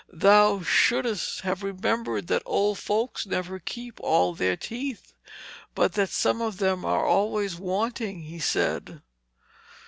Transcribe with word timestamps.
'Thou 0.11 0.61
shouldst 0.63 1.41
have 1.41 1.61
remembered 1.61 2.25
that 2.25 2.41
old 2.43 2.79
folks 2.79 3.27
never 3.27 3.59
keep 3.59 3.99
all 3.99 4.33
their 4.33 4.57
teeth, 4.57 5.13
but 5.75 5.93
that 5.93 6.09
some 6.09 6.41
of 6.41 6.57
them 6.57 6.83
are 6.83 7.05
always 7.05 7.55
wanting,' 7.59 8.23
he 8.23 8.39
said. 8.39 9.03